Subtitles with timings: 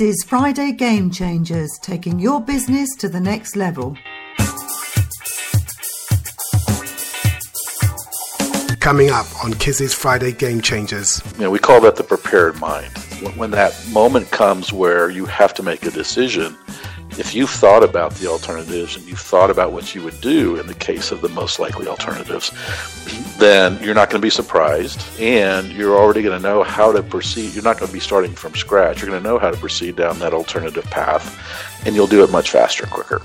[0.00, 3.94] Kizzi's Friday Game Changers, taking your business to the next level.
[8.80, 11.22] Coming up on Kizzi's Friday Game Changers.
[11.34, 12.90] You know, we call that the prepared mind.
[13.36, 16.56] When that moment comes where you have to make a decision,
[17.20, 20.66] if you've thought about the alternatives and you've thought about what you would do in
[20.66, 22.50] the case of the most likely alternatives,
[23.36, 27.02] then you're not going to be surprised and you're already going to know how to
[27.02, 27.52] proceed.
[27.52, 29.02] You're not going to be starting from scratch.
[29.02, 31.38] You're going to know how to proceed down that alternative path
[31.84, 33.20] and you'll do it much faster and quicker.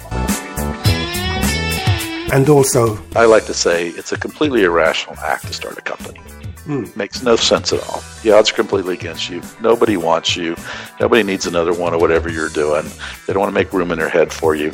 [2.34, 6.20] And also, I like to say it's a completely irrational act to start a company.
[6.66, 6.96] Mm.
[6.96, 8.04] Makes no sense at all.
[8.24, 9.42] The odds are completely against you.
[9.62, 10.56] Nobody wants you.
[11.00, 12.86] Nobody needs another one of whatever you're doing.
[13.26, 14.74] They don't want to make room in their head for you.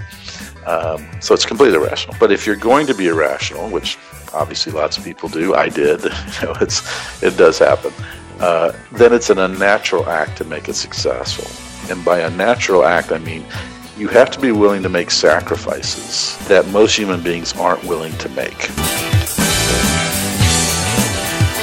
[0.66, 2.16] Um, so it's completely irrational.
[2.20, 3.98] But if you're going to be irrational, which
[4.34, 6.02] obviously lots of people do, I did.
[6.42, 6.82] You know, it's
[7.22, 7.92] it does happen.
[8.40, 11.46] Uh, then it's an unnatural act to make it successful.
[11.92, 13.46] And by unnatural act, I mean
[13.98, 18.30] you have to be willing to make sacrifices that most human beings aren't willing to
[18.30, 18.72] make.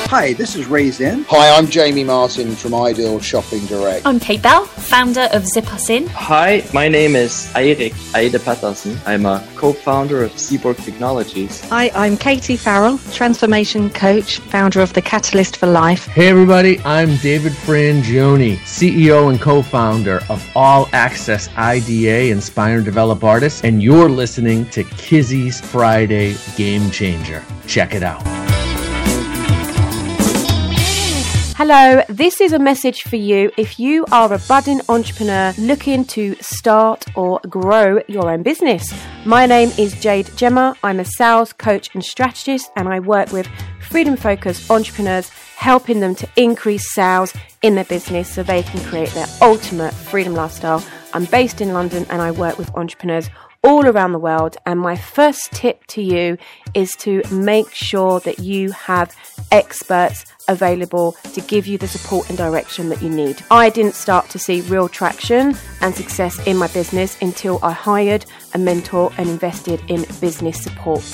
[0.09, 1.27] Hi, this is Ray Zen.
[1.29, 4.07] Hi, I'm Jamie Martin from Ideal Shopping Direct.
[4.07, 6.07] I'm Kate Bell, founder of Zip Us In.
[6.07, 8.97] Hi, my name is Eirik Eide Patterson.
[9.05, 11.61] I'm a co-founder of Seaborg Technologies.
[11.69, 16.07] Hi, I'm Katie Farrell, transformation coach, founder of The Catalyst for Life.
[16.07, 23.25] Hey everybody, I'm David Frangioni, CEO and co-founder of All Access IDA, Inspire and Develop
[23.25, 27.45] Artists, and you're listening to Kizzi's Friday Game Changer.
[27.67, 28.27] Check it out.
[31.59, 36.37] Hello, this is a message for you if you are a budding entrepreneur looking to
[36.37, 38.95] start or grow your own business.
[39.27, 40.77] My name is Jade Gemma.
[40.85, 43.49] I'm a sales coach and strategist, and I work with
[43.81, 49.11] freedom focused entrepreneurs, helping them to increase sales in their business so they can create
[49.11, 50.85] their ultimate freedom lifestyle.
[51.13, 53.31] I'm based in London and I work with entrepreneurs
[53.65, 54.57] all around the world.
[54.65, 56.39] And my first tip to you
[56.75, 59.13] is to make sure that you have
[59.51, 63.43] experts available to give you the support and direction that you need.
[63.51, 68.27] I didn't start to see real traction and success in my business until I hired
[68.55, 71.05] a mentor and invested in business support.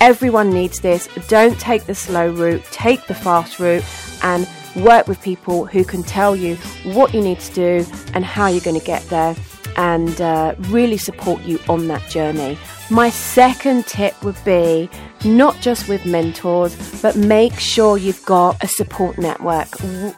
[0.00, 1.08] Everyone needs this.
[1.28, 3.84] Don't take the slow route, take the fast route
[4.22, 8.48] and work with people who can tell you what you need to do and how
[8.48, 9.36] you're going to get there
[9.76, 12.58] and uh, really support you on that journey.
[12.90, 14.90] My second tip would be
[15.24, 19.68] not just with mentors, but make sure you've got a support network.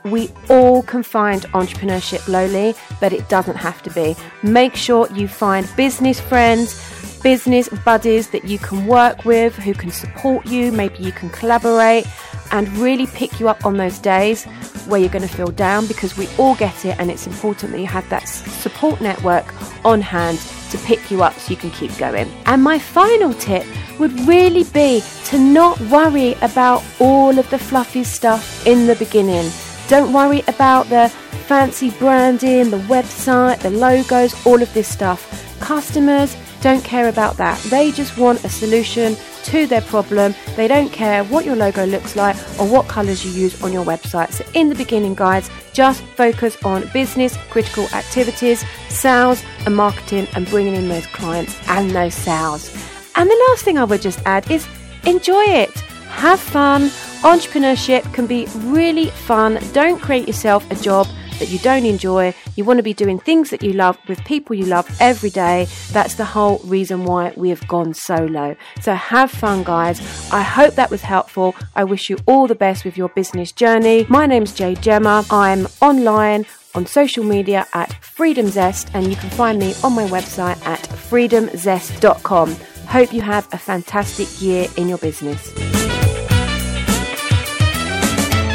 [0.05, 4.17] We all can find entrepreneurship lonely, but it doesn't have to be.
[4.43, 6.83] Make sure you find business friends
[7.23, 10.71] business buddies that you can work with who can support you.
[10.71, 12.07] Maybe you can collaborate
[12.53, 14.45] and really pick you up on those days
[14.87, 17.81] where you're going to feel down because we all get it and it's important that
[17.81, 19.45] you have that support network
[19.85, 20.39] on hand
[20.71, 22.29] to pick you up so you can keep going.
[22.47, 23.67] And my final tip
[23.99, 29.51] would really be to not worry about all of the fluffy stuff in the beginning.
[29.89, 31.09] Don't worry about the
[31.47, 35.33] fancy branding, the website, the logos, all of this stuff.
[35.61, 37.59] Customers don't care about that.
[37.65, 40.35] They just want a solution to their problem.
[40.57, 43.85] They don't care what your logo looks like or what colors you use on your
[43.85, 44.33] website.
[44.33, 50.49] So, in the beginning, guys, just focus on business critical activities, sales, and marketing, and
[50.49, 52.75] bringing in those clients and those sales.
[53.15, 54.67] And the last thing I would just add is
[55.05, 55.71] enjoy it.
[56.09, 56.89] Have fun.
[57.23, 59.59] Entrepreneurship can be really fun.
[59.73, 61.07] Don't create yourself a job
[61.39, 62.35] that you don't enjoy.
[62.57, 65.69] You want to be doing things that you love with people you love every day.
[65.93, 68.57] That's the whole reason why we have gone solo.
[68.81, 70.01] So have fun, guys.
[70.33, 71.55] I hope that was helpful.
[71.75, 74.07] I wish you all the best with your business journey.
[74.09, 75.25] My name's Jade Gemma.
[75.31, 80.07] I'm online on social media at Freedom Zest, and you can find me on my
[80.07, 82.57] website at freedomzest.com.
[82.87, 85.86] Hope you have a fantastic year in your business.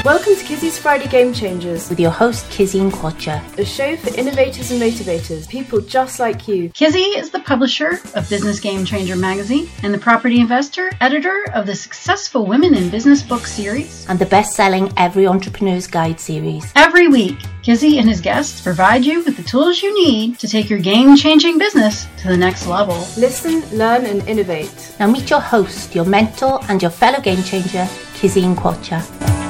[0.03, 4.71] Welcome to Kizzi's Friday Game Changers with your host Kizzi Nkwocha, a show for innovators
[4.71, 6.71] and motivators, people just like you.
[6.71, 11.67] Kizzi is the publisher of Business Game Changer magazine and the property investor, editor of
[11.67, 16.73] the successful Women in Business book series, and the best-selling Every Entrepreneur's Guide series.
[16.75, 20.67] Every week, Kizzi and his guests provide you with the tools you need to take
[20.67, 22.97] your game-changing business to the next level.
[23.17, 24.95] Listen, learn, and innovate.
[24.99, 29.40] Now meet your host, your mentor, and your fellow game changer, Kizzi Nkwocha.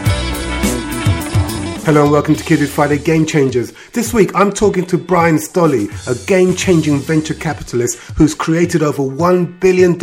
[1.84, 3.74] Hello and welcome to Kizzi's Friday Game Changers.
[3.94, 9.02] This week, I'm talking to Bryan Stolle, a game changing venture capitalist who's created over
[9.02, 9.98] $1 billion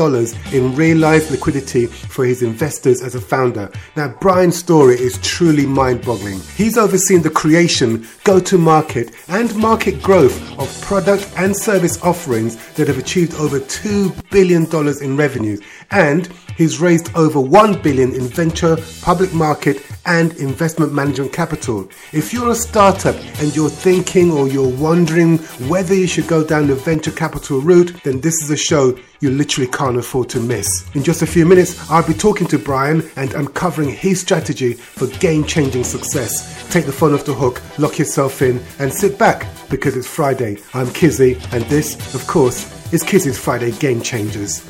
[0.53, 3.71] in realized liquidity for his investors as a founder.
[3.95, 6.41] Now, Bryan's story is truly mind boggling.
[6.57, 12.57] He's overseen the creation, go to market, and market growth of product and service offerings
[12.75, 14.67] that have achieved over $2 billion
[15.01, 15.61] in revenues.
[15.93, 16.29] And
[16.59, 21.89] he's raised over 1 billion in venture, public market, and investment management capital.
[22.13, 25.39] If you're a startup and you're thinking or you're wondering
[25.69, 29.31] whether you should go down the venture capital route, then this is a show you
[29.31, 30.69] literally can't afford to miss.
[30.95, 35.07] In just a few minutes, I'll be talking to Bryan and uncovering his strategy for
[35.19, 36.69] game changing success.
[36.73, 40.59] Take the phone off the hook, lock yourself in, and sit back because it's Friday.
[40.75, 44.65] I'm Kizzi, and this, of course, is Kizzi's Friday Game Changers.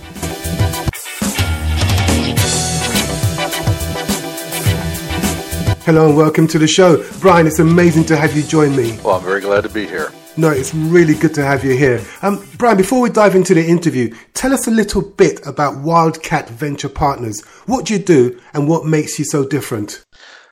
[5.88, 7.02] Hello and welcome to the show.
[7.18, 8.98] Bryan, it's amazing to have you join me.
[9.02, 10.12] Well, I'm very glad to be here.
[10.36, 12.04] No, it's really good to have you here.
[12.20, 16.50] Um, Bryan, before we dive into the interview, tell us a little bit about Wildcat
[16.50, 17.42] Venture Partners.
[17.64, 20.04] What do you do and what makes you so different?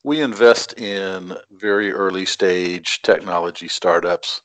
[0.05, 4.41] We invest in very early stage technology startups.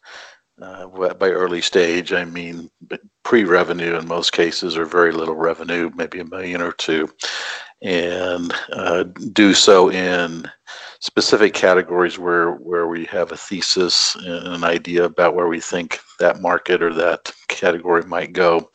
[0.61, 2.69] Uh, by early stage, I mean
[3.23, 7.09] pre revenue in most cases, or very little revenue, maybe a million or two,
[7.81, 10.49] and uh, do so in
[10.99, 15.99] specific categories where where we have a thesis and an idea about where we think
[16.19, 18.69] that market or that category might go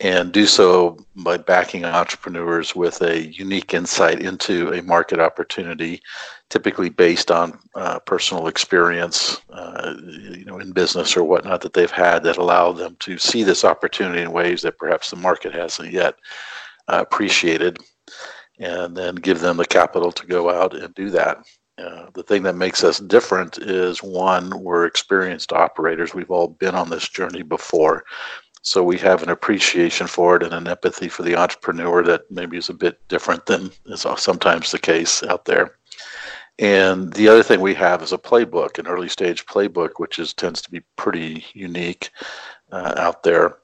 [0.00, 6.02] and do so by backing entrepreneurs with a unique insight into a market opportunity
[6.50, 11.90] typically based on uh, personal experience uh, you know in business or whatnot that they've
[11.90, 15.90] had that allow them to see this opportunity in ways that perhaps the market hasn't
[15.90, 16.16] yet
[16.88, 17.78] uh, appreciated
[18.58, 21.44] and then give them the capital to go out and do that.
[21.76, 26.14] Uh, the thing that makes us different is one, we're experienced operators.
[26.14, 28.04] We've all been on this journey before.
[28.62, 32.56] So we have an appreciation for it and an empathy for the entrepreneur that maybe
[32.56, 35.76] is a bit different than is sometimes the case out there.
[36.58, 40.32] And the other thing we have is a playbook, an early stage playbook, which is
[40.32, 42.10] tends to be pretty unique
[42.70, 43.58] uh, out there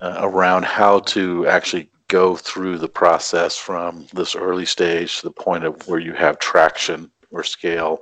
[0.00, 5.32] uh, around how to actually go through the process from this early stage to the
[5.32, 8.00] point of where you have traction or scale.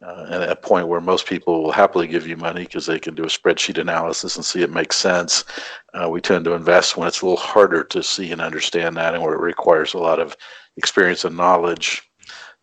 [0.00, 2.98] Uh, and at a point where most people will happily give you money because they
[2.98, 5.44] can do a spreadsheet analysis and see it makes sense.
[5.92, 9.14] Uh, we tend to invest when it's a little harder to see and understand that,
[9.14, 10.36] and where it requires a lot of
[10.76, 12.08] experience and knowledge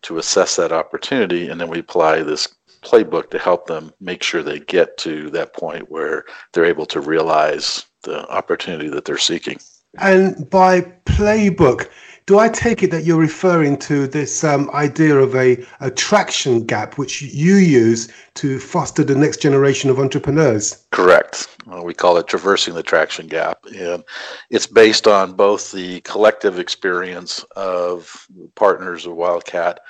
[0.00, 1.48] to assess that opportunity.
[1.48, 2.48] And then we apply this
[2.82, 7.00] playbook to help them make sure they get to that point where they're able to
[7.00, 9.58] realize the opportunity that they're seeking.
[9.96, 11.88] And by playbook,
[12.26, 16.98] do I take it that you're referring to this um, idea of a attraction gap,
[16.98, 20.84] which you use to foster the next generation of entrepreneurs?
[20.90, 21.48] Correct.
[21.66, 24.04] Well, we call it traversing the traction gap, and
[24.50, 29.80] it's based on both the collective experience of partners of Wildcat,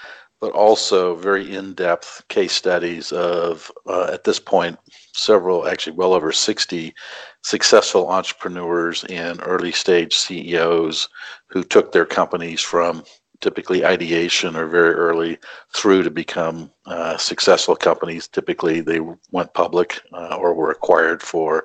[0.40, 4.78] but also very in-depth case studies of, uh, at this point,
[5.12, 6.94] several, actually well over 60
[7.42, 11.08] successful entrepreneurs and early stage CEOs
[11.46, 13.04] who took their companies from
[13.40, 15.38] typically ideation or very early
[15.74, 18.26] through to become uh, successful companies.
[18.28, 21.64] Typically, they went public uh, or were acquired for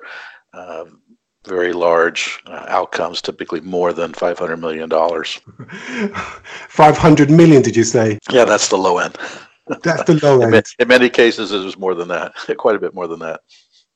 [0.52, 0.84] uh,
[1.46, 4.88] very large uh, outcomes, typically more than $500 million.
[6.68, 8.18] 500 million, did you say?
[8.30, 9.16] Yeah, that's the low end.
[9.82, 10.54] That's the low end.
[10.54, 13.40] in, in many cases, it was more than that, quite a bit more than that.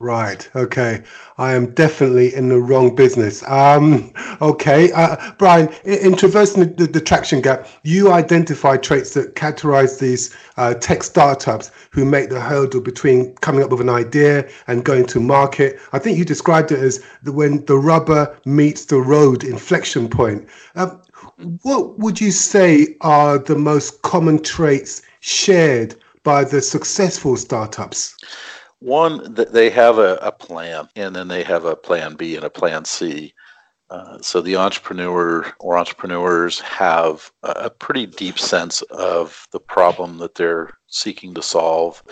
[0.00, 0.48] Right.
[0.54, 1.02] Okay.
[1.38, 3.42] I am definitely in the wrong business.
[3.48, 4.92] Um, okay.
[4.92, 9.98] Uh, Bryan, in, in traversing the, the, the, traction gap, you identify traits that characterize
[9.98, 14.84] these uh, tech startups who make the hurdle between coming up with an idea and
[14.84, 15.80] going to market.
[15.92, 20.48] I think you described it as the, when the rubber meets the road inflection point.
[20.76, 20.94] Uh,
[21.62, 28.16] what would you say are the most common traits shared by the successful startups?
[28.80, 32.50] One, they have a, a, plan, and then they have a plan B and a
[32.50, 33.34] plan C.
[33.90, 40.18] Uh, so the entrepreneur or entrepreneurs have a, a, pretty deep sense of the problem
[40.18, 42.02] that they're seeking to solve,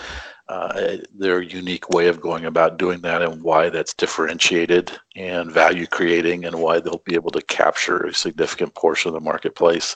[0.48, 5.86] uh, their unique way of going about doing that, and why that's differentiated and value
[5.86, 9.94] creating, and why they'll be able to capture a significant portion of the marketplace.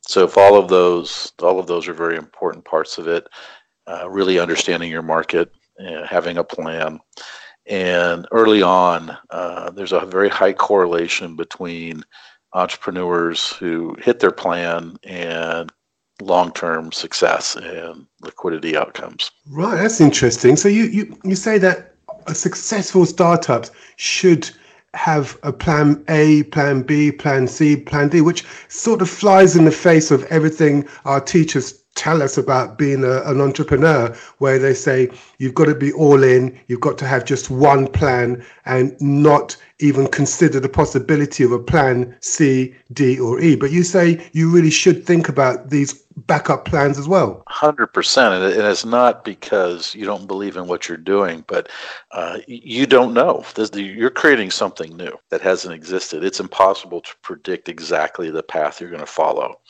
[0.00, 3.28] So if all of those, all of those are very important parts of it.
[3.86, 5.52] Uh, really understanding your market,
[6.08, 7.00] having a plan.
[7.66, 12.02] And early on, uh, there's a very high correlation between
[12.52, 15.70] entrepreneurs who hit their plan and
[16.20, 19.30] long term success and liquidity outcomes.
[19.48, 20.56] Right, that's interesting.
[20.56, 21.94] So you, you, you say that
[22.32, 24.50] successful startups should
[24.94, 29.64] have a plan A, plan B, plan C, plan D, which sort of flies in
[29.64, 34.74] the face of everything our teachers tell us about being a, an entrepreneur, where they
[34.74, 38.98] say you've got to be all in, you've got to have just one plan and
[39.00, 43.56] not even consider the possibility of a plan C, D, or E.
[43.56, 47.42] But you say you really should think about these backup plans as well.
[47.48, 48.56] 100%.
[48.56, 51.68] And it's not because you don't believe in what you're doing, but
[52.12, 53.44] uh, you don't know.
[53.74, 56.24] You're creating something new that hasn't existed.
[56.24, 59.60] It's impossible to predict exactly the path you're going to follow.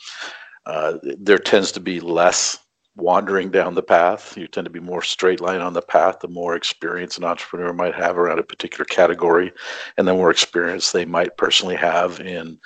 [0.65, 2.57] Uh, there tends to be less
[2.95, 4.37] wandering down the path.
[4.37, 7.73] You tend to be more straight line on the path the more experience an entrepreneur
[7.73, 9.51] might have around a particular category,
[9.97, 12.59] and the more experience they might personally have in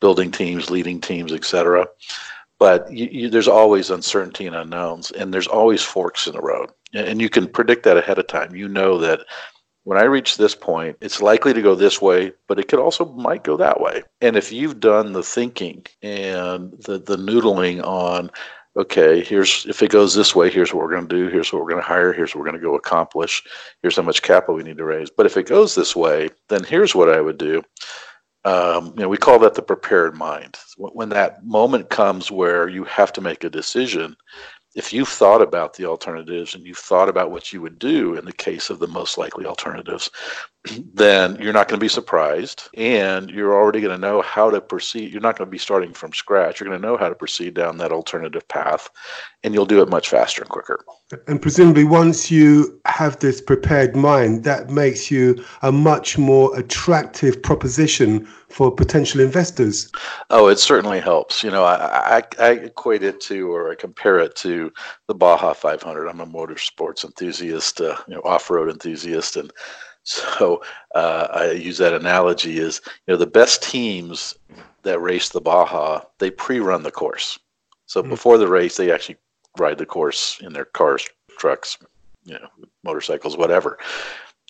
[0.00, 1.86] building teams, leading teams, etc.
[2.58, 6.70] But you, you, there's always uncertainty and unknowns, and there's always forks in the road,
[6.92, 8.54] and you can predict that ahead of time.
[8.54, 9.20] You know that
[9.84, 13.04] when I reach this point, it's likely to go this way, but it could also
[13.04, 14.02] might go that way.
[14.20, 18.30] And if you've done the thinking and the, the noodling on,
[18.76, 21.62] okay, here's if it goes this way, here's what we're going to do, here's what
[21.62, 23.42] we're going to hire, here's what we're going to go accomplish,
[23.82, 25.10] here's how much capital we need to raise.
[25.10, 27.62] But if it goes this way, then here's what I would do.
[28.46, 30.58] Um, you know, we call that the prepared mind.
[30.76, 34.16] When that moment comes where you have to make a decision,
[34.74, 38.24] if you've thought about the alternatives and you've thought about what you would do in
[38.24, 40.10] the case of the most likely alternatives,
[40.94, 44.60] then you're not going to be surprised and you're already going to know how to
[44.60, 45.12] proceed.
[45.12, 46.58] You're not going to be starting from scratch.
[46.58, 48.88] You're going to know how to proceed down that alternative path
[49.42, 50.82] and you'll do it much faster and quicker.
[51.28, 57.42] And presumably, once you have this prepared mind, that makes you a much more attractive
[57.42, 59.92] proposition for potential investors.
[60.30, 61.44] Oh, it certainly helps.
[61.44, 64.72] You know, I, I, I equate it to or I compare it to
[65.08, 66.08] the Baja 500.
[66.08, 69.52] I'm a motorsports enthusiast, uh, you know, off-road enthusiast, and
[70.04, 70.62] so
[70.94, 74.34] uh, I use that analogy is you know the best teams
[74.82, 77.38] that race the Baja they pre-run the course.
[77.86, 78.10] So mm-hmm.
[78.10, 79.16] before the race, they actually
[79.58, 81.06] ride the course in their cars,
[81.38, 81.78] trucks,
[82.24, 82.48] you know,
[82.82, 83.78] motorcycles, whatever.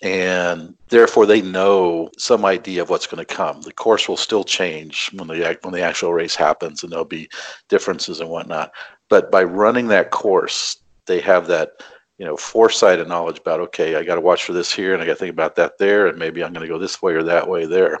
[0.03, 3.61] And therefore, they know some idea of what's going to come.
[3.61, 7.29] The course will still change when the when the actual race happens, and there'll be
[7.69, 8.73] differences and whatnot.
[9.09, 11.81] But by running that course, they have that
[12.17, 15.01] you know foresight and knowledge about okay, I got to watch for this here, and
[15.01, 17.13] I got to think about that there, and maybe I'm going to go this way
[17.13, 17.99] or that way there.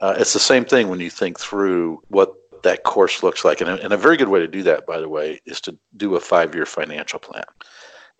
[0.00, 3.60] Uh, it's the same thing when you think through what that course looks like.
[3.60, 5.76] And a, and a very good way to do that, by the way, is to
[5.96, 7.44] do a five year financial plan.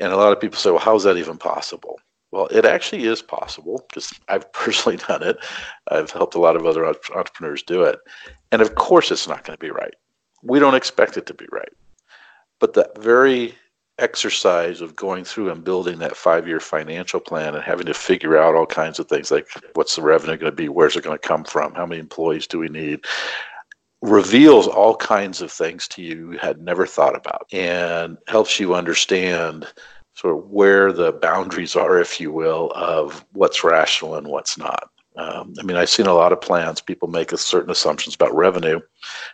[0.01, 1.99] And a lot of people say, well, how is that even possible?
[2.31, 5.37] Well, it actually is possible because I've personally done it.
[5.89, 7.99] I've helped a lot of other entrepreneurs do it.
[8.51, 9.95] And of course, it's not going to be right.
[10.43, 11.73] We don't expect it to be right.
[12.59, 13.55] But that very
[13.99, 18.38] exercise of going through and building that five year financial plan and having to figure
[18.38, 21.18] out all kinds of things like what's the revenue going to be, where's it going
[21.18, 23.04] to come from, how many employees do we need,
[24.00, 28.75] reveals all kinds of things to you you had never thought about and helps you
[28.75, 29.66] understand
[30.14, 34.90] sort of where the boundaries are, if you will, of what's rational and what's not.
[35.16, 36.80] Um, I mean, I've seen a lot of plans.
[36.80, 38.80] People make certain assumptions about revenue.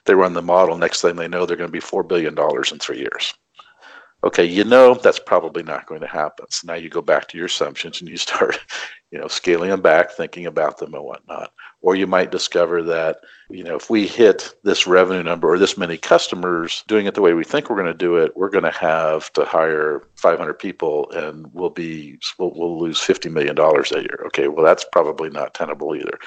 [0.04, 0.76] They run the model.
[0.76, 2.36] Next thing they know, they're going to be $4 billion
[2.72, 3.34] in three years.
[4.25, 6.46] Okay, you know that's probably not going to happen.
[6.50, 8.58] So now you go back to your assumptions and you start,
[9.12, 11.52] you know, scaling them back, thinking about them and whatnot.
[11.80, 15.78] Or you might discover that, you know, if we hit this revenue number or this
[15.78, 18.64] many customers doing it the way we think we're going to do it, we're going
[18.64, 24.00] to have to hire 500 people and we'll be, we'll, we'll lose $50 million a
[24.00, 24.25] year.
[24.26, 26.18] Okay, well, that's probably not tenable either.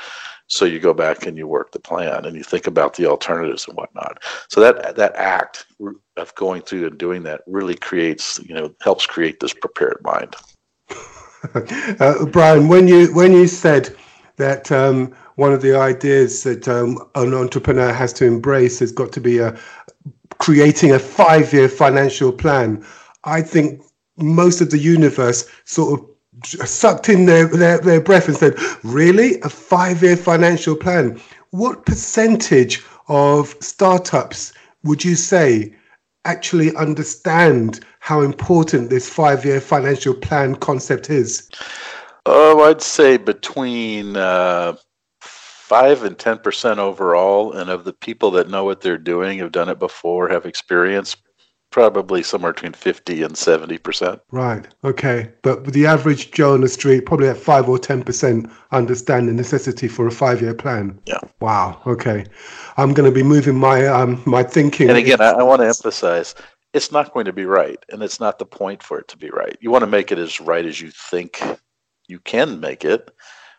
[0.51, 3.65] So you go back and you work the plan and you think about the alternatives
[3.69, 4.21] and whatnot.
[4.49, 5.65] So that that act
[6.17, 10.35] of going through and doing that really creates, you know, helps create this prepared mind.
[12.01, 13.95] uh, Bryan, when you when you said
[14.35, 19.13] that um, one of the ideas that um, an entrepreneur has to embrace has got
[19.13, 19.57] to be a
[20.39, 22.85] creating a five-year financial plan.
[23.23, 23.81] I think
[24.17, 26.10] most of the universe sort of
[26.45, 29.39] sucked in their, their, their breath and said, Really?
[29.41, 31.19] A five year financial plan?
[31.51, 35.75] What percentage of startups would you say
[36.25, 41.49] actually understand how important this five year financial plan concept is?
[42.25, 44.75] Oh, I'd say between uh,
[45.19, 49.51] five and ten percent overall, and of the people that know what they're doing, have
[49.51, 51.15] done it before, have experience,
[51.71, 54.19] probably somewhere between 50 and 70%.
[54.31, 54.67] Right.
[54.83, 55.31] Okay.
[55.41, 59.87] But the average Joe on the street probably at 5 or 10% understand the necessity
[59.87, 60.99] for a 5-year plan.
[61.05, 61.19] Yeah.
[61.39, 61.81] Wow.
[61.87, 62.25] Okay.
[62.77, 64.89] I'm going to be moving my um my thinking.
[64.89, 66.35] And again, I, I want to emphasize
[66.73, 69.29] it's not going to be right and it's not the point for it to be
[69.29, 69.57] right.
[69.61, 71.41] You want to make it as right as you think
[72.07, 73.11] you can make it.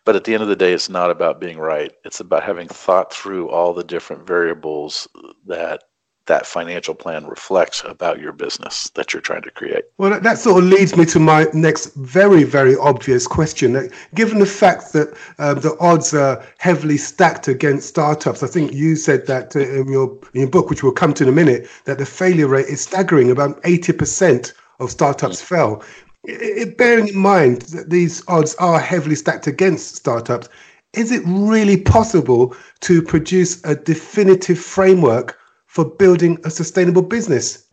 [0.04, 1.92] But at the end of the day, it's not about being right.
[2.04, 5.06] It's about having thought through all the different variables
[5.46, 5.84] that
[6.26, 9.84] that financial plan reflects about your business that you're trying to create.
[9.98, 13.90] Well, that, sort of leads me to my next very, very obvious question.
[14.14, 18.96] Given the fact that uh, the odds are heavily stacked against startups, I think you
[18.96, 21.68] said that uh, in your in your book, which we'll come to in a minute,
[21.84, 23.30] that the failure rate is staggering.
[23.30, 25.54] About eighty percent of startups mm-hmm.
[25.54, 25.84] fail.
[26.24, 30.48] It, bearing in mind that these odds are heavily stacked against startups,
[30.92, 35.36] is it really possible to produce a definitive framework
[35.72, 37.66] for building a sustainable business?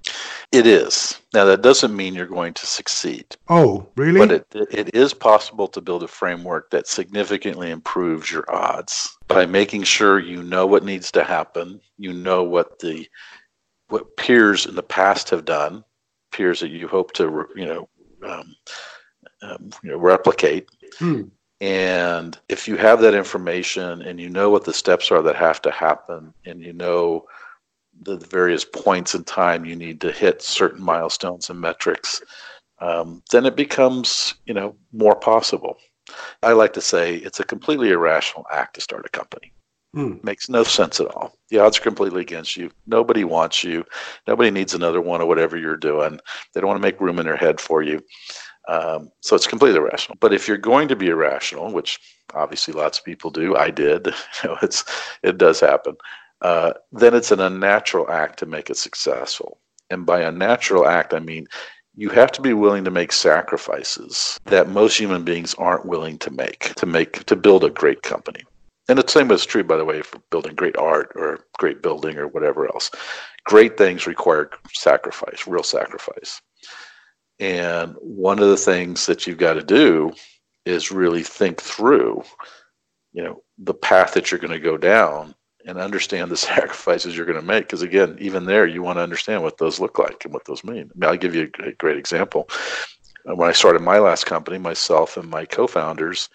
[0.53, 1.19] It is.
[1.33, 3.25] Now, that doesn't mean you're going to succeed.
[3.49, 4.25] Oh, really?
[4.25, 9.45] But it, it is possible to build a framework that significantly improves your odds by
[9.45, 13.05] making sure you know what needs to happen, you know what the
[13.89, 15.83] what peers in the past have done,
[16.31, 17.89] peers that you hope to you know
[18.23, 18.55] um,
[19.41, 20.69] um, you know, replicate.
[20.97, 21.23] Hmm.
[21.59, 25.61] And if you have that information and you know what the steps are that have
[25.63, 27.25] to happen, and you know
[28.01, 32.21] the various points in time you need to hit certain milestones and metrics,
[32.79, 35.77] um, then it becomes you know more possible.
[36.41, 39.51] I like to say it's a completely irrational act to start a company.
[39.93, 40.17] Hmm.
[40.21, 41.33] Makes no sense at all.
[41.49, 42.69] The odds are completely against you.
[42.85, 43.83] Nobody wants you.
[44.27, 46.19] Nobody needs another one of whatever you're doing.
[46.53, 47.99] They don't want to make room in their head for you.
[48.67, 50.17] Um, so it's completely irrational.
[50.21, 51.99] But if you're going to be irrational, which
[52.35, 54.07] obviously lots of people do, I did.
[54.43, 54.83] You know, it's
[55.23, 55.97] it does happen.
[56.41, 59.59] Uh, then it's an unnatural act to make it successful.
[59.89, 61.47] And by unnatural act, I mean
[61.95, 66.31] you have to be willing to make sacrifices that most human beings aren't willing to
[66.31, 68.41] make to make to build a great company.
[68.87, 72.17] And the same is true, by the way, for building great art or great building
[72.17, 72.89] or whatever else.
[73.43, 76.41] Great things require sacrifice, real sacrifice.
[77.39, 80.11] And one of the things that you've got to do
[80.65, 82.23] is really think through,
[83.13, 85.35] you know, the path that you're going to go down
[85.69, 87.65] and understand the sacrifices you're going to make.
[87.65, 90.63] Because again, even there, you want to understand what those look like and what those
[90.63, 90.89] mean.
[90.93, 92.49] I mean, I'll give you a great example.
[93.29, 96.29] Uh, when I started my last company, myself and my co-founders,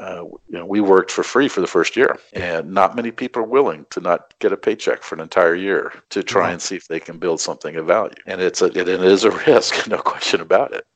[0.00, 3.42] uh, you know, we worked for free for the first year, and not many people
[3.42, 6.52] are willing to not get a paycheck for an entire year to try wow.
[6.52, 8.14] and see if they can build something of value.
[8.26, 10.86] And it's a, it, it is a risk, no question about it.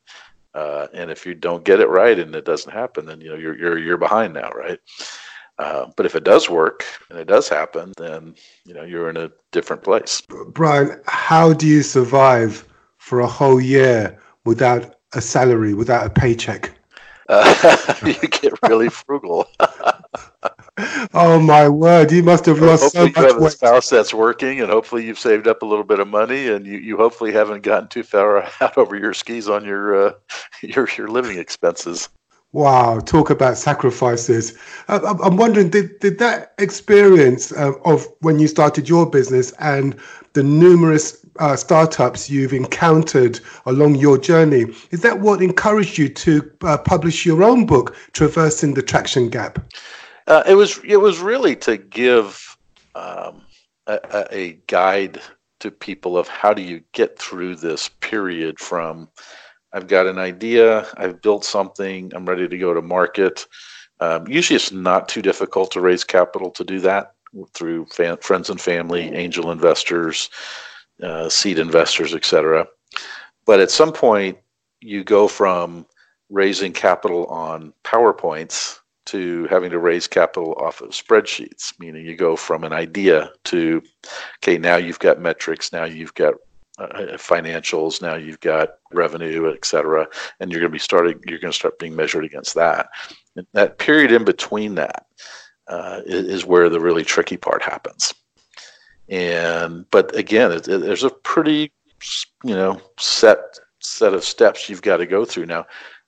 [0.54, 3.36] Uh, and if you don't get it right and it doesn't happen, then you know
[3.36, 4.78] you're you're you're behind now, right?
[5.58, 9.16] Uh, but if it does work and it does happen, then you know you're in
[9.16, 10.20] a different place.
[10.48, 12.66] Bryan, how do you survive
[12.98, 16.72] for a whole year without a salary, without a paycheck?
[17.28, 19.46] Uh, you get really frugal.
[21.14, 22.10] oh my word!
[22.10, 25.06] You must have lost hopefully so much you have a spouse that's working, and hopefully
[25.06, 28.02] you've saved up a little bit of money, and you, you hopefully haven't gotten too
[28.02, 30.12] far out over your skis on your uh,
[30.62, 32.08] your your living expenses.
[32.54, 34.56] Wow, talk about sacrifices.
[34.86, 39.98] Uh, I'm wondering, did, did that experience uh, of when you started your business and
[40.34, 46.48] the numerous uh, startups you've encountered along your journey, is that what encouraged you to
[46.62, 49.58] uh, publish your own book, Traversing the Traction Gap?
[50.28, 52.56] Uh, it was it was really to give
[52.94, 53.42] um,
[53.88, 55.20] a, a guide
[55.58, 59.08] to people of how do you get through this period from
[59.74, 63.46] I've got an idea, I've built something, I'm ready to go to market.
[63.98, 67.14] Um, usually, it's not too difficult to raise capital to do that
[67.54, 70.30] through fan, friends and family, angel investors,
[71.02, 72.68] uh, seed investors, etc.
[73.46, 74.38] But at some point,
[74.80, 75.86] you go from
[76.30, 82.36] raising capital on PowerPoints to having to raise capital off of spreadsheets, meaning you go
[82.36, 83.82] from an idea to,
[84.38, 86.34] okay, now you've got metrics, now you've got
[86.78, 88.02] uh, financials.
[88.02, 90.08] Now you've got revenue, et cetera,
[90.40, 91.20] and you're going to be starting.
[91.26, 92.88] You're going to start being measured against that.
[93.36, 95.06] And that period in between that
[95.68, 98.14] uh, is, is where the really tricky part happens.
[99.08, 101.72] And but again, it, it, there's a pretty
[102.42, 103.38] you know set
[103.80, 105.66] set of steps you've got to go through now.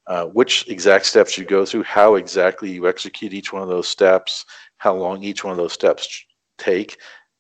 [0.09, 3.89] Uh, which exact steps you go through, how exactly you execute each one of those
[3.89, 4.45] steps,
[4.77, 6.25] how long each one of those steps
[6.59, 6.99] take,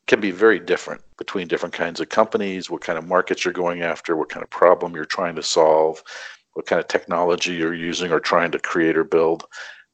[0.08, 3.82] can be very different between different kinds of companies, what kind of markets you're going
[3.82, 6.02] after, what kind of problem you're trying to solve,
[6.54, 9.44] what kind of technology you're using or trying to create or build.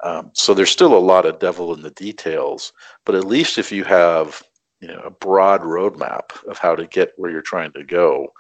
[0.03, 2.73] Um, so there's still a lot of devil in the details,
[3.07, 4.43] but at least if you have
[4.81, 8.33] you know a broad roadmap of how to get where you're trying to go,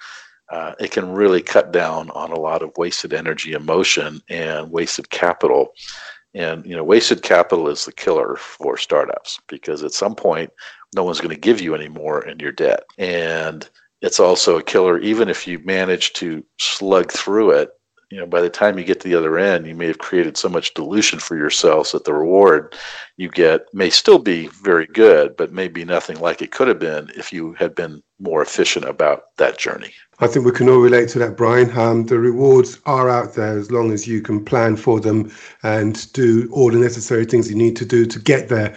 [0.50, 5.08] uh, it can really cut down on a lot of wasted energy, emotion, and wasted
[5.08, 5.72] capital.
[6.34, 10.50] And you know, wasted capital is the killer for startups because at some point,
[10.94, 13.68] no one's going to give you any more in your debt, and
[14.00, 17.70] it's also a killer even if you manage to slug through it
[18.12, 20.36] you know, by the time you get to the other end, you may have created
[20.36, 22.74] so much dilution for yourselves that the reward
[23.16, 26.78] you get may still be very good, but may be nothing like it could have
[26.78, 29.94] been if you had been more efficient about that journey.
[30.18, 31.76] I think we can all relate to that, Bryan.
[31.76, 36.12] Um, the rewards are out there as long as you can plan for them and
[36.12, 38.76] do all the necessary things you need to do to get there.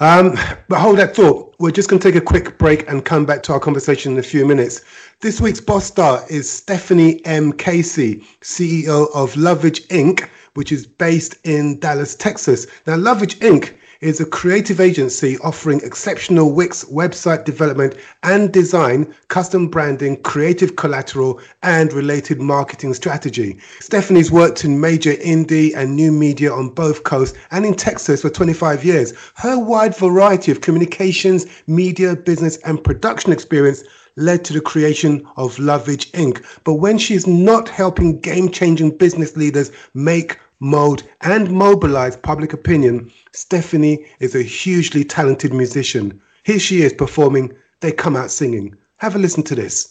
[0.00, 0.36] Um,
[0.68, 1.54] but hold that thought.
[1.58, 4.18] We're just going to take a quick break and come back to our conversation in
[4.18, 4.82] a few minutes.
[5.20, 7.52] This week's boss star is Stephanie M.
[7.52, 12.66] Casey, CEO of Loveridge Inc., which is based in Dallas, Texas.
[12.86, 13.74] Now, Loveridge Inc.
[14.04, 21.40] is a creative agency offering exceptional Wix website development and design, custom branding, creative collateral,
[21.62, 23.58] and related marketing strategy.
[23.80, 28.28] Stephanie's worked in major indie and new media on both coasts and in Texas for
[28.28, 29.14] 25 years.
[29.36, 33.84] Her wide variety of communications, media, business, and production experience
[34.16, 36.44] led to the creation of Loveridge Inc.
[36.64, 43.12] But when she's not helping game changing business leaders make, mold, and mobilize public opinion,
[43.32, 46.20] Stephanie is a hugely talented musician.
[46.44, 48.76] Here she is performing They Come Out Singing.
[48.98, 49.88] Have a listen to this.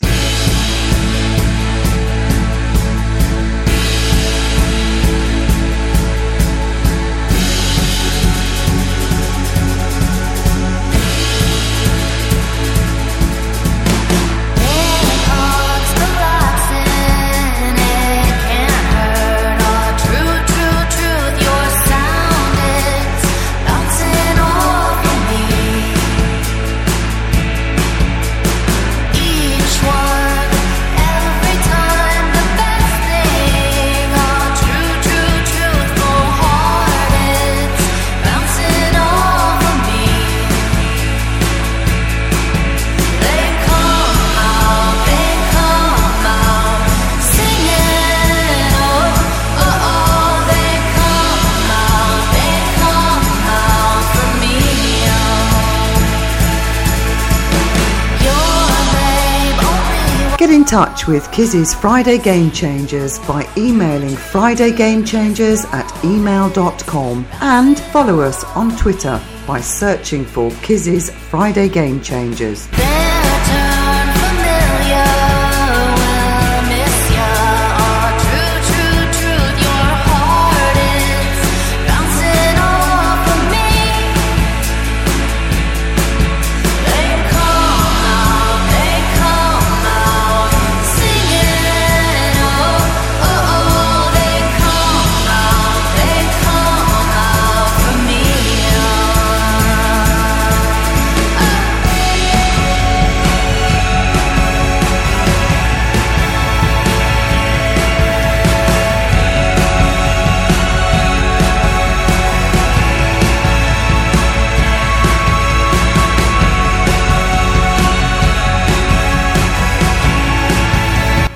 [60.74, 68.76] Touch with Kizzi's Friday Game Changers by emailing FridayGameChangers at email.com and follow us on
[68.76, 72.68] Twitter by searching for Kizzi's Friday Game Changers.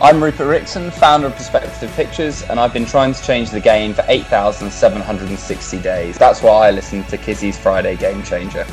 [0.08, 3.94] I'm Rupert Rickson, founder of Perspective Pictures, and I've been trying to change the game
[3.94, 6.18] for 8,760 days.
[6.18, 8.66] That's why I listen to Kizzi's Friday Game Changer.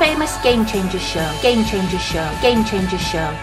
[0.00, 1.38] Famous Game Changers Show.
[1.42, 2.38] Game Changers Show.
[2.40, 3.36] Game Changers Show.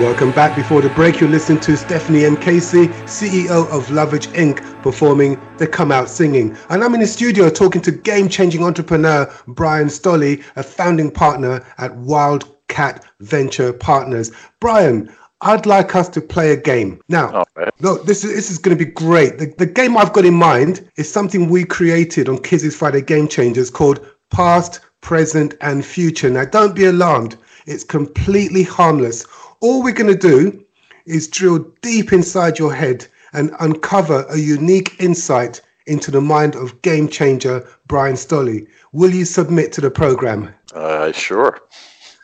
[0.00, 0.56] Welcome back.
[0.56, 2.36] Before the break, you're listening to Stephanie M.
[2.36, 6.56] Casey, CEO of Loveridge Inc., performing the Come Out Singing.
[6.70, 11.64] And I'm in the studio talking to game changing entrepreneur Bryan Stolle, a founding partner
[11.78, 14.32] at Wildcat Venture Partners.
[14.58, 15.08] Bryan,
[15.40, 17.00] I'd like us to play a game.
[17.08, 17.72] Now, right.
[17.80, 19.38] look, this is, this is going to be great.
[19.38, 23.28] The, the game I've got in mind is something we created on Kizzi's Friday Game
[23.28, 26.28] Changers called Past, Present, and Future.
[26.28, 27.36] Now, don't be alarmed.
[27.66, 29.26] It's completely harmless.
[29.60, 30.64] All we're going to do
[31.06, 36.80] is drill deep inside your head and uncover a unique insight into the mind of
[36.82, 38.66] game changer Bryan Stolle.
[38.92, 40.52] Will you submit to the program?
[40.74, 41.60] Uh, sure.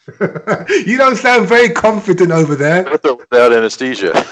[0.87, 2.85] you don't sound very confident over there.
[2.91, 4.13] Without anesthesia.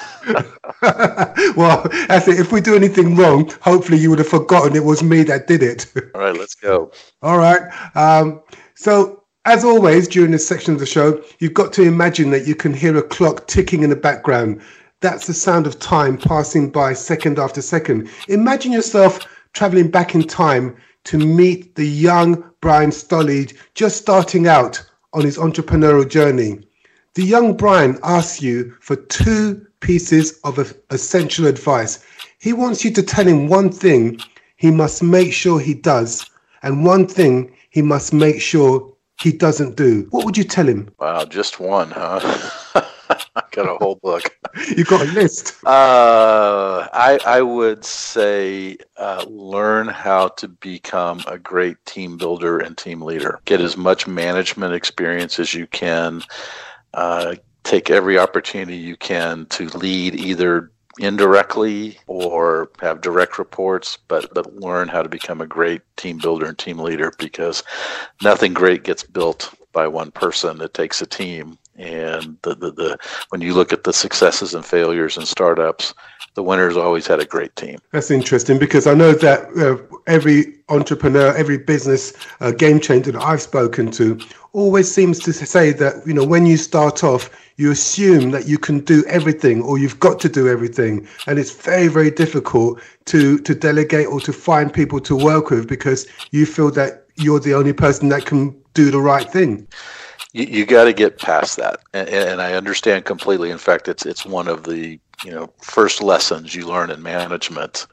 [1.56, 2.38] well, that's it.
[2.38, 5.62] If we do anything wrong, hopefully you would have forgotten it was me that did
[5.62, 5.86] it.
[6.14, 6.92] All right, let's go.
[7.22, 7.62] All right.
[7.96, 8.42] Um,
[8.74, 12.54] so, as always, during this section of the show, you've got to imagine that you
[12.54, 14.60] can hear a clock ticking in the background.
[15.00, 18.10] That's the sound of time passing by second after second.
[18.28, 19.20] Imagine yourself
[19.54, 25.38] traveling back in time to meet the young Bryan Stolle just starting out on his
[25.38, 26.60] entrepreneurial journey.
[27.14, 32.04] The young Bryan asks you for two pieces of essential advice.
[32.38, 34.20] He wants you to tell him one thing
[34.56, 36.28] he must make sure he does,
[36.62, 40.06] and one thing he must make sure he doesn't do.
[40.10, 40.90] What would you tell him?
[40.98, 42.50] Wow, just one, huh?
[43.36, 44.36] I got a whole book.
[44.76, 45.64] you got a list.
[45.64, 52.76] Uh, I I would say uh, learn how to become a great team builder and
[52.76, 53.40] team leader.
[53.44, 56.22] Get as much management experience as you can.
[56.94, 64.32] Uh, take every opportunity you can to lead either indirectly or have direct reports, but
[64.34, 67.62] but learn how to become a great team builder and team leader because
[68.22, 70.60] nothing great gets built by one person.
[70.60, 72.98] It takes a team, and the, the, the
[73.30, 75.94] when you look at the successes and failures and startups,
[76.34, 77.78] the winners always had a great team.
[77.92, 83.22] That's interesting because I know that uh, every entrepreneur, every business uh, game changer that
[83.22, 84.18] I've spoken to
[84.52, 88.58] always seems to say that you know when you start off you assume that you
[88.58, 93.38] can do everything or you've got to do everything and it's very very difficult to
[93.40, 97.54] to delegate or to find people to work with because you feel that you're the
[97.54, 99.66] only person that can do the right thing
[100.32, 104.06] you, you got to get past that and, and i understand completely in fact it's
[104.06, 107.86] it's one of the you know first lessons you learn in management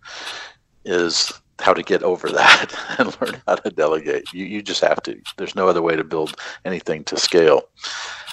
[0.86, 4.32] is how to get over that and learn how to delegate.
[4.34, 5.20] You you just have to.
[5.38, 7.64] There's no other way to build anything to scale.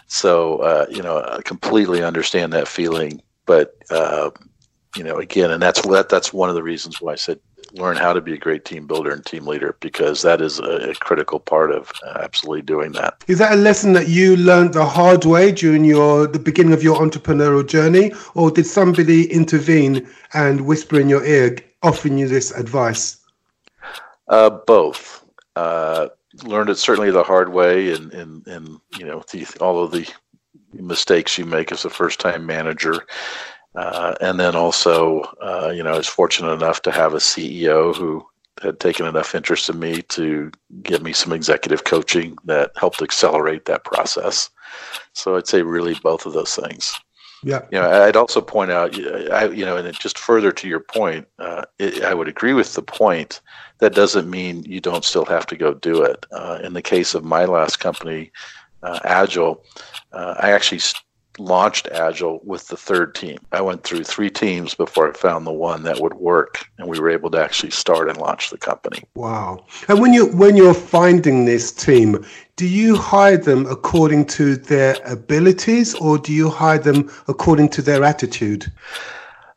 [0.07, 4.31] So uh, you know, I completely understand that feeling, but uh,
[4.97, 7.41] you know, again, and that's that that's one of the reasons why I said
[7.77, 10.91] learn how to be a great team builder and team leader because that is a,
[10.91, 13.23] a critical part of absolutely doing that.
[13.29, 16.83] Is that a lesson that you learned the hard way during your the beginning of
[16.83, 22.51] your entrepreneurial journey, or did somebody intervene and whisper in your ear, offering you this
[22.53, 23.19] advice?
[24.29, 25.25] Uh, both.
[25.55, 26.09] Uh,
[26.45, 30.07] learned it certainly the hard way, and and and you know the, all of the
[30.73, 33.07] mistakes you make as a first time manager.
[33.77, 37.95] Uh, and then also, uh, you know, I was fortunate enough to have a CEO
[37.95, 38.27] who
[38.63, 40.51] had taken enough interest in me to
[40.83, 44.49] give me some executive coaching that helped accelerate that process.
[45.13, 46.95] So I'd say really both of those things.
[47.43, 47.61] Yeah.
[47.71, 48.95] You know, I'd also point out,
[49.31, 52.75] I, you know, and just further to your point, uh, it, I would agree with
[52.75, 53.41] the point.
[53.79, 56.25] That doesn't mean you don't still have to go do it.
[56.33, 58.33] Uh, in the case of my last company,
[58.83, 59.63] uh, Agile,
[60.13, 60.81] uh, I actually
[61.39, 63.39] launched Agile with the third team.
[63.53, 66.99] I went through three teams before I found the one that would work, and we
[66.99, 69.03] were able to actually start and launch the company.
[69.15, 69.65] Wow!
[69.89, 72.25] And when you when you're finding this team,
[72.57, 77.83] do you hire them according to their abilities, or do you hire them according to
[77.83, 78.71] their attitude?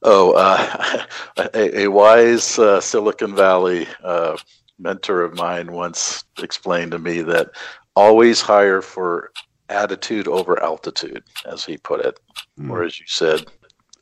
[0.03, 1.05] Oh, uh,
[1.53, 4.37] a, a, wise uh, Silicon Valley uh,
[4.79, 7.51] mentor of mine once explained to me that
[7.95, 9.31] always hire for
[9.69, 12.19] attitude over altitude, as he put it,
[12.59, 12.69] mm.
[12.69, 13.45] or as you said,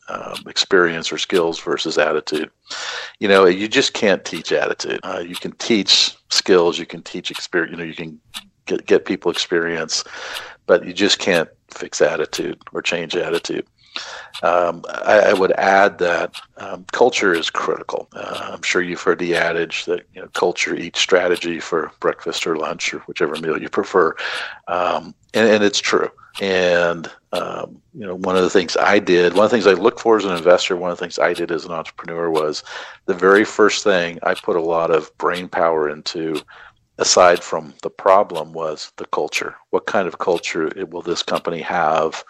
[0.09, 2.49] um, experience or skills versus attitude.
[3.19, 4.99] You know, you just can't teach attitude.
[5.03, 7.71] Uh, you can teach skills, you can teach experience.
[7.71, 8.19] You know, you can
[8.65, 10.03] get get people experience,
[10.65, 13.65] but you just can't fix attitude or change attitude.
[14.43, 18.07] Um, I, I, would add that um, culture is critical.
[18.13, 22.45] Uh, I'm sure you've heard the adage that you know, culture eats strategy for breakfast
[22.45, 24.15] or lunch or whichever meal you prefer,
[24.67, 26.09] um, and, and, it's true.
[26.39, 29.73] And um, you know, one of the things I did, one of the things I
[29.73, 32.63] looked for as an investor, one of the things I did as an entrepreneur was
[33.05, 36.41] the very first thing I put a lot of brain power into
[36.99, 39.55] aside from the problem was the culture.
[39.69, 42.23] What kind of culture will this company have?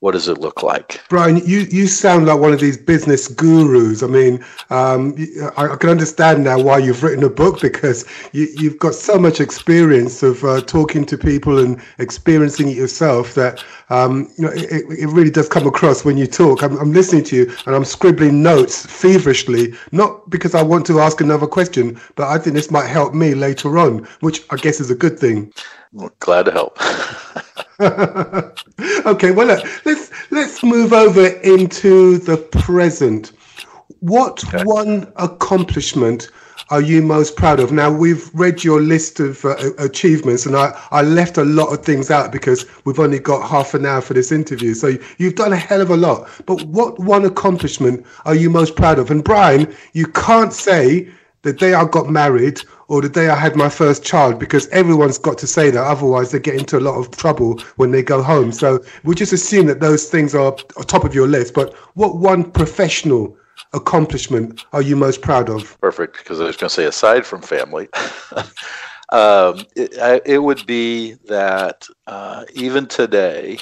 [0.00, 1.02] What does it look like?
[1.10, 4.02] Bryan, you, you sound like one of these business gurus.
[4.02, 5.14] I mean, um,
[5.58, 9.18] I, I, can understand now why you've written a book because you, have got so
[9.18, 14.52] much experience of uh, talking to people and experiencing it yourself that um, you know,
[14.54, 16.62] it, it, really does come across when you talk.
[16.62, 21.00] I'm, I'm, listening to you and I'm scribbling notes feverishly, not because I want to
[21.00, 24.80] ask another question, but I think this might help me later on, which I guess
[24.80, 25.52] is a good thing.
[25.92, 26.78] Well, glad to help.
[29.06, 33.32] okay, well, look, let's let's move over into the present.
[34.00, 34.62] What okay.
[34.64, 36.30] one accomplishment
[36.68, 37.72] are you most proud of?
[37.72, 41.82] Now, we've read your list of uh, achievements, and I, I left a lot of
[41.82, 44.74] things out because we've only got half an hour for this interview.
[44.74, 46.28] So you've done a hell of a lot.
[46.44, 49.10] But what one accomplishment are you most proud of?
[49.10, 51.10] And Bryan, you can't say
[51.42, 55.16] the day I got married or the day I had my first child because everyone's
[55.16, 55.82] got to say that.
[55.82, 58.50] Otherwise, they get into a lot of trouble when they go home.
[58.50, 60.52] So we'll just assume that those things are
[60.88, 61.54] top of your list.
[61.54, 63.36] But what one professional
[63.74, 65.80] accomplishment are you most proud of?
[65.80, 67.88] Perfect, because I was going to say, aside from family,
[69.10, 73.58] um, it, it, would be that uh, even today,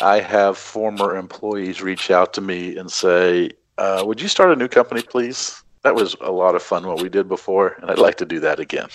[0.00, 4.56] I have former employees reach out to me and say, uh, "Would you start a
[4.56, 7.98] new company, please?" That was a lot of fun what we did before, and I'd
[7.98, 8.88] like to do that again.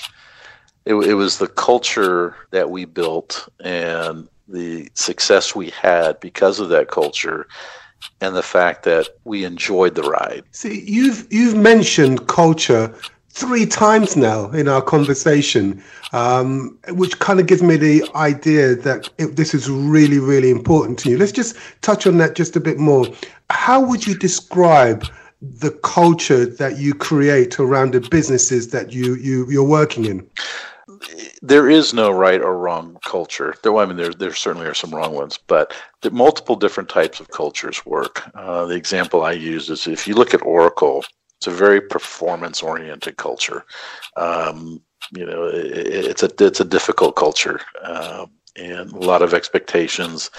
[0.85, 6.69] It, it was the culture that we built and the success we had because of
[6.69, 7.47] that culture
[8.21, 10.43] and the fact that we enjoyed the ride.
[10.51, 12.93] See, you've you've mentioned culture
[13.29, 19.09] three times now in our conversation, um, which kind of gives me the idea that
[19.17, 21.17] it, this is really, really important to you.
[21.17, 23.07] Let's just touch on that just a bit more.
[23.49, 25.05] How would you describe
[25.59, 30.29] the culture that you create around the businesses that you, you you're working in?
[31.41, 33.55] there is no right or wrong culture.
[33.61, 37.19] There, I mean, there there certainly are some wrong ones, but the multiple different types
[37.19, 38.29] of cultures work.
[38.35, 41.03] Uh, the example I used is if you look at Oracle,
[41.37, 43.65] it's a very performance oriented culture.
[44.17, 44.81] Um,
[45.11, 50.31] you know, it, it's a it's a difficult culture, uh, and a lot of expectations,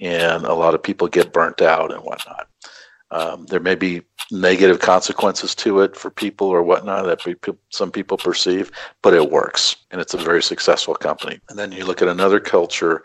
[0.00, 2.48] and a lot of people get burnt out and whatnot.
[3.12, 8.16] Um, there may be negative consequences to it for people or whatnot that some people
[8.16, 8.72] perceive,
[9.02, 11.38] but it works and it's a very successful company.
[11.50, 13.04] And then you look at another culture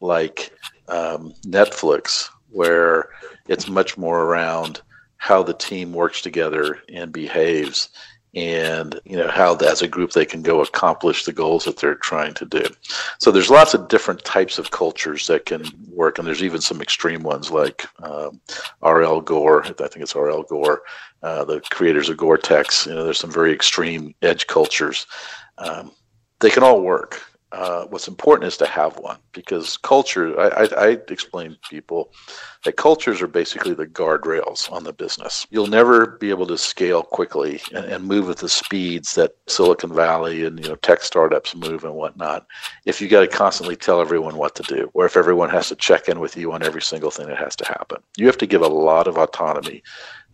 [0.00, 0.52] like
[0.88, 3.08] um, Netflix, where
[3.48, 4.82] it's much more around
[5.16, 7.88] how the team works together and behaves
[8.36, 11.94] and you know how as a group they can go accomplish the goals that they're
[11.96, 12.64] trying to do.
[13.18, 16.82] So there's lots of different types of cultures that can work and there's even some
[16.82, 18.40] extreme ones like um,
[18.82, 20.82] rl gore i think it's rl gore
[21.22, 22.86] uh, the creators of gore-tex.
[22.86, 25.06] You know there's some very extreme edge cultures.
[25.58, 25.90] Um,
[26.40, 27.22] they can all work
[27.56, 32.12] uh, what's important is to have one because culture I, I, I, explain to people
[32.64, 35.46] that cultures are basically the guardrails on the business.
[35.48, 39.92] You'll never be able to scale quickly and, and, move at the speeds that silicon
[39.94, 42.46] valley and you know tech startups move and whatnot
[42.84, 45.76] if you got to constantly tell everyone what to do or if everyone has to
[45.76, 48.02] check in with you on every single thing that has to happen.
[48.18, 49.82] You have to give a lot of autonomy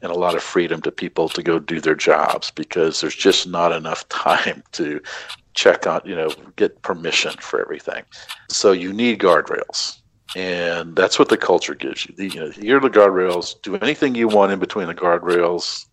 [0.03, 3.47] and a lot of freedom to people to go do their jobs because there's just
[3.47, 5.01] not enough time to
[5.55, 8.05] check on, you know, get permission for everything.
[8.49, 9.99] So you need guardrails.
[10.35, 12.15] And that's what the culture gives you.
[12.17, 13.61] The, you know, here are the guardrails.
[13.63, 15.85] Do anything you want in between the guardrails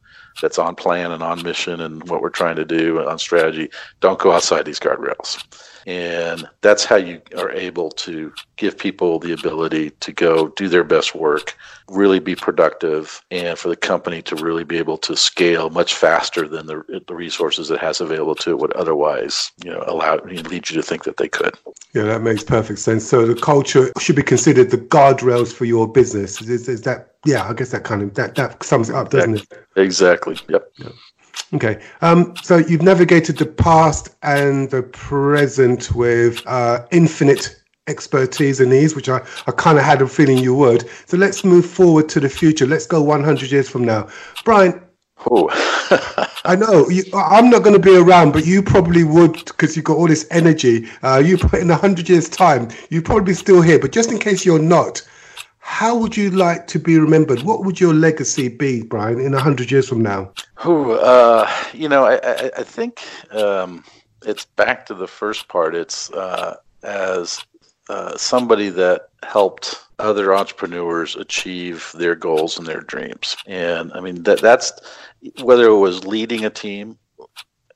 [0.42, 3.70] that's on plan and on mission and what we're trying to do on strategy.
[4.00, 5.44] Don't go outside these guardrails.
[5.90, 10.84] And that's how you are able to give people the ability to go do their
[10.84, 11.58] best work,
[11.90, 16.48] really be productive, and for the company to really be able to scale much faster
[16.48, 20.70] than the, the resources it has available to it would otherwise, you know, allow lead
[20.70, 21.56] you to think that they could.
[21.96, 23.04] Yeah, that makes perfect sense.
[23.04, 26.40] So the culture should be considered the guardrails for your business.
[26.40, 27.16] Is, is that?
[27.26, 29.48] Yeah, I guess that kind of that that sums it up, doesn't it?
[29.76, 30.38] Exactly.
[30.50, 30.72] Yep.
[30.78, 30.90] Yeah.
[31.54, 31.82] Okay.
[32.02, 38.96] Um, so you've navigated the past and the present with uh, infinite expertise and ease,
[38.96, 40.88] which I, I kind of had a feeling you would.
[41.08, 42.68] So let's move forward to the future.
[42.68, 44.08] Let's go 100 years from now.
[44.46, 44.82] Bryan.
[45.30, 45.50] Oh.
[46.46, 46.88] I know.
[46.90, 50.08] You, I'm not going to be around, but you probably would because you've got all
[50.08, 50.88] this energy.
[51.04, 53.80] Uh, you put in 100 years' time, you're probably still here.
[53.80, 55.02] But just in case you're not,
[55.60, 57.44] how would you like to be remembered?
[57.44, 60.32] What would your legacy be, Bryan, in 100 years from now?
[60.66, 63.84] Oh, uh, you know, I, I, I think um,
[64.26, 65.76] it's back to the first part.
[65.76, 67.44] It's uh, as
[67.90, 73.36] uh, somebody that helped other entrepreneurs achieve their goals and their dreams.
[73.46, 74.72] And I mean, that that's
[75.42, 76.98] whether it was leading a team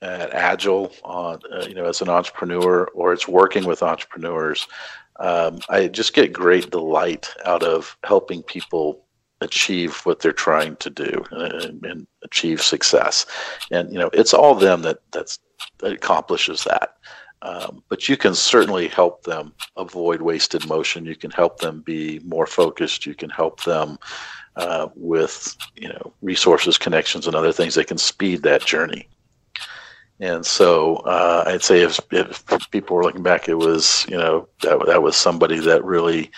[0.02, 4.67] at Agile, on, uh, you know, as an entrepreneur, or it's working with entrepreneurs
[5.19, 9.06] um, I just get great delight out of helping people
[9.42, 13.25] achieve what they're trying to do and, and achieve success.
[13.71, 15.40] And you know, it's all them that that's
[15.79, 16.98] that accomplishes that.
[17.42, 21.06] Um, but you can certainly help them avoid wasted motion.
[21.06, 23.06] You can help them be more focused.
[23.06, 24.00] You can help them
[24.56, 29.08] uh, with you know resources, connections, and other things that can speed that journey.
[30.20, 34.48] And so uh, I'd say if, if people were looking back, it was you know
[34.62, 36.32] that that was somebody that really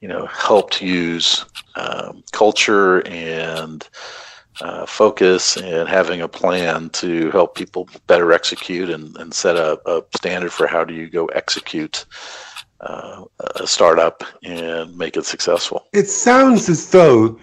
[0.00, 1.44] you know helped use
[1.76, 3.88] um, culture and
[4.60, 9.80] uh, focus and having a plan to help people better execute and, and set a,
[9.86, 12.04] a standard for how do you go execute
[12.80, 13.24] uh,
[13.56, 15.86] a startup and make it successful.
[15.92, 17.38] It sounds as though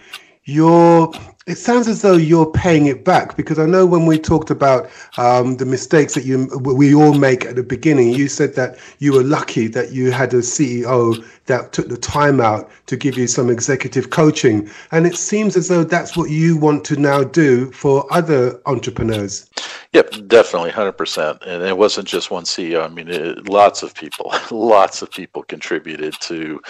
[0.45, 1.11] you're
[1.47, 4.89] it sounds as though you're paying it back because I know when we talked about
[5.17, 9.13] um, the mistakes that you we all make at the beginning, you said that you
[9.13, 13.27] were lucky that you had a CEO that took the time out to give you
[13.27, 17.71] some executive coaching, and it seems as though that's what you want to now do
[17.71, 19.49] for other entrepreneurs.
[19.93, 21.41] Yep, definitely, hundred percent.
[21.45, 22.83] And it wasn't just one CEO.
[22.83, 26.61] I mean, it, lots of people, lots of people contributed to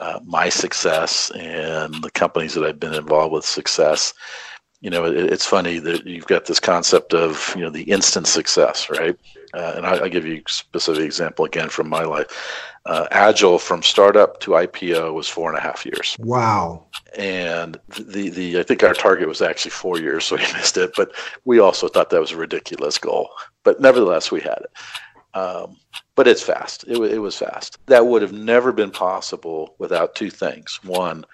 [0.00, 4.12] uh, my success and the companies that I've been involved with success
[4.80, 8.26] you know, it, it's funny that you've got this concept of, you know, the instant
[8.26, 9.18] success, right?
[9.56, 12.26] Uh, and I, will give you a specific example again from my life.
[12.84, 16.14] Uh, Agile from startup to IPO was four and a half years.
[16.20, 16.84] Wow.
[17.18, 20.92] And the, the I think our target was actually four years, so we missed it.
[20.94, 21.12] But
[21.46, 23.30] we also thought that was a ridiculous goal.
[23.64, 24.70] But nevertheless, we had it.
[25.36, 25.78] Um,
[26.14, 26.84] but it's fast.
[26.86, 27.78] It, it was fast.
[27.86, 30.78] That would have never been possible without two things.
[30.84, 31.24] One,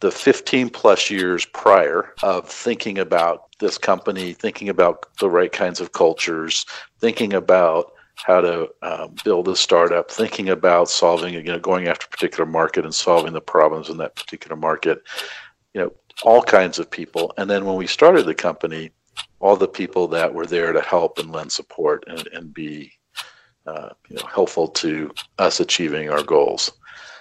[0.00, 5.80] the 15 plus years prior of thinking about this company, thinking about the right kinds
[5.80, 6.64] of cultures,
[6.98, 12.06] thinking about how to um, build a startup, thinking about solving, you know, going after
[12.06, 15.02] a particular market and solving the problems in that particular market,
[15.74, 15.92] you know,
[16.22, 17.32] all kinds of people.
[17.36, 18.90] And then when we started the company,
[19.38, 22.92] all the people that were there to help and lend support and, and be,
[23.66, 26.72] uh, you know, helpful to us achieving our goals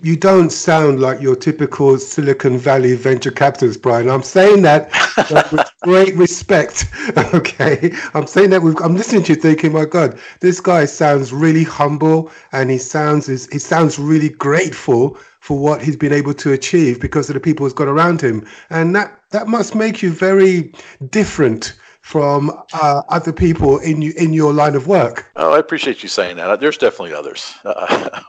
[0.02, 4.10] you don't sound like your typical Silicon Valley venture capitalist, Bryan.
[4.10, 4.89] I'm saying that
[5.30, 6.88] with great respect.
[7.34, 11.34] Okay, I'm saying that with, I'm listening to you, thinking, my God, this guy sounds
[11.34, 16.54] really humble, and he sounds he sounds really grateful for what he's been able to
[16.54, 20.12] achieve because of the people he's got around him, and that that must make you
[20.12, 20.74] very
[21.10, 25.32] different from uh, other people in you, in your line of work.
[25.36, 26.60] Oh, I appreciate you saying that.
[26.60, 27.54] There's definitely others.
[27.66, 28.22] Uh,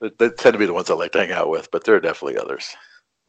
[0.00, 2.00] they tend to be the ones I like to hang out with, but there are
[2.00, 2.76] definitely others.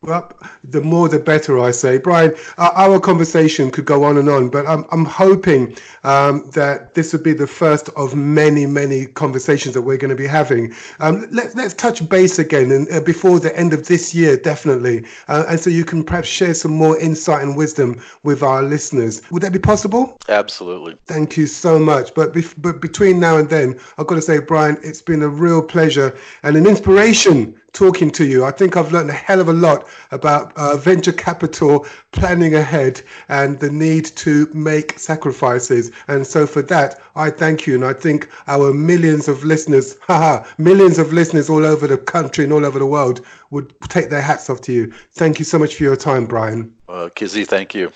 [0.04, 0.32] Well,
[0.64, 2.00] the more the better, I say.
[2.00, 7.14] Bryan, our conversation could go on and on, but I'm, I'm hoping um, that this
[7.14, 10.74] would be the first of many, many conversations that we're going to be having.
[11.02, 15.06] Um, let, us touch base again and uh, before the end of this year, definitely.
[15.28, 19.22] Uh, and so you can perhaps share some more insight and wisdom with our listeners.
[19.30, 20.18] Would that be possible?
[20.30, 20.98] Absolutely.
[21.06, 22.16] Thank you so much.
[22.16, 25.30] But, bef- but between now and then, I've got to say, Bryan, it's been a
[25.30, 28.46] real pleasure and an inspiration talking to you.
[28.46, 33.02] I think I've learned a hell of a lot about uh, venture capital, planning ahead,
[33.30, 35.92] and the need to make sacrifices.
[36.08, 37.76] And so for that, I thank you.
[37.76, 42.44] And I think our millions of listeners, haha, millions of listeners all over the country
[42.44, 44.92] and all over the world would take their hats off to you.
[45.12, 46.76] Thank you so much for your time, Bryan.
[46.90, 47.92] Uh, Kizzi, thank you.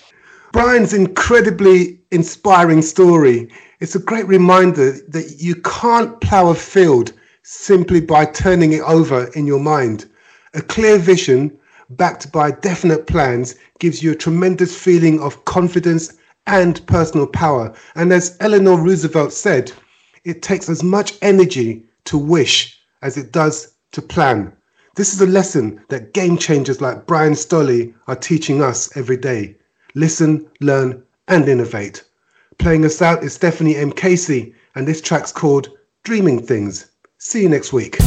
[0.51, 3.51] Bryan's incredibly inspiring story.
[3.82, 7.11] It's a great reminder that you can't plow a field
[7.48, 10.06] simply by turning it over in your mind.
[10.56, 11.56] A clear vision
[11.91, 16.14] backed by definite plans gives you a tremendous feeling of confidence
[16.48, 17.72] and personal power.
[17.93, 19.72] And as Eleanor Roosevelt said,
[20.24, 24.52] it takes as much energy to wish as it does to plan.
[24.96, 29.56] This is a lesson that game changers like Bryan Stolle are teaching us every day.
[29.93, 32.04] Listen, learn, and innovate.
[32.58, 33.91] Playing us out is Stephanie M.
[33.91, 35.70] Casey, and this track's called
[36.04, 36.88] Dreaming Things.
[37.28, 37.97] See you next week.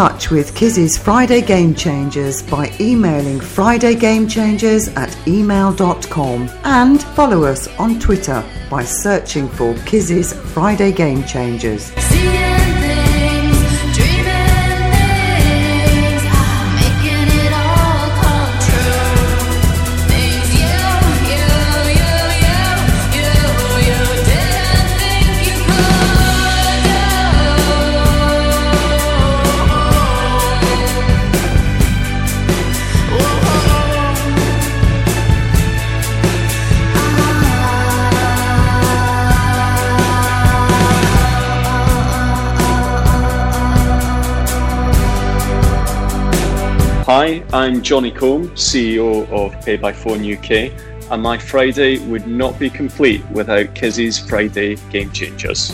[0.00, 8.00] Touch with Kizzi's Friday Game Changers by emailing FridayGameChangers at email.com and follow us on
[8.00, 11.92] Twitter by searching for Kizzi's Friday Game Changers.
[47.12, 50.70] Hi, I'm Johnny Combe, CEO of Pay by Phone UK,
[51.10, 55.72] and my Friday would not be complete without Kizzi's Friday Game Changers.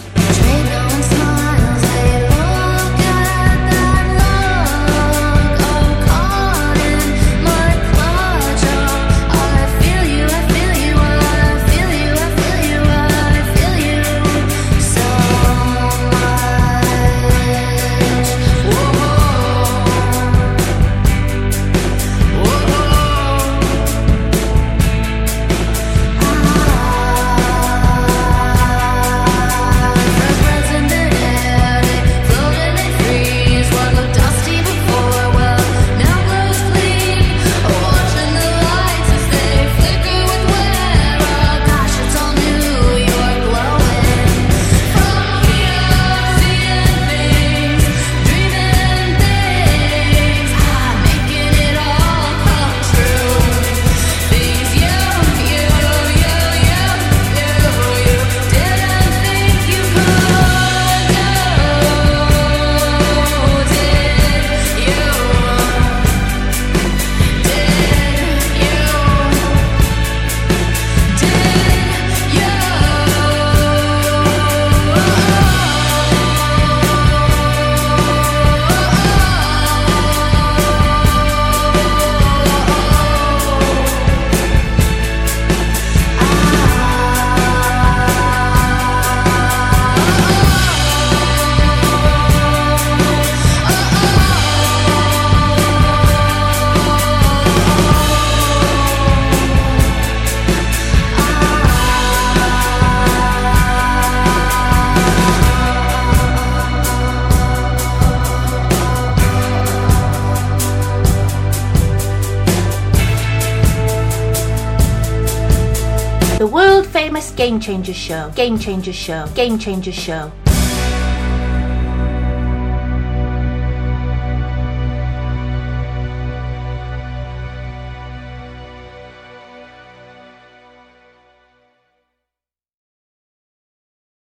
[117.66, 118.30] Changers Show.
[118.36, 119.26] Game Changers Show.
[119.34, 120.45] Game Changers Show.